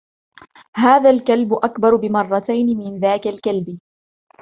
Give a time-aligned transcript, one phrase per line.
[0.75, 3.79] هذا الكلب أكبر بمرتين من ذاك الكلب.